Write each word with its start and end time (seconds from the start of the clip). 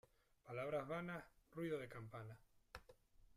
Palabras 0.47 0.87
vanas, 0.87 1.23
ruido 1.53 1.77
de 1.77 1.87
campanas. 1.87 2.39